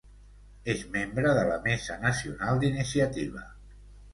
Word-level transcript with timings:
És 0.73 0.79
membre 0.95 1.35
de 1.39 1.43
la 1.49 1.59
Mesa 1.67 1.99
Nacional 2.07 2.63
d'Iniciativa. 2.65 3.45